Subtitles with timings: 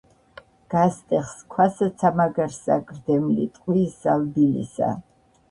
[0.73, 4.93] გასტეხს ქვასაცა მაგარსა გრდემლი ტყვიისა ლბილისა